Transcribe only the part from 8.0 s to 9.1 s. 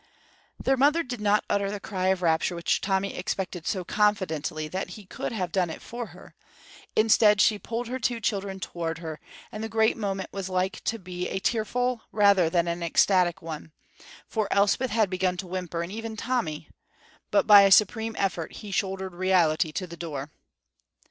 children toward